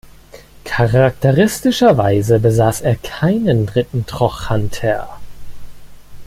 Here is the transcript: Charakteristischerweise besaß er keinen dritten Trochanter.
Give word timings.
Charakteristischerweise 0.65 2.39
besaß 2.39 2.81
er 2.81 2.95
keinen 2.95 3.67
dritten 3.67 4.07
Trochanter. 4.07 5.19